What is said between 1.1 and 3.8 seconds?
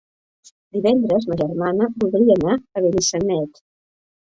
ma germana voldria anar a Benissanet.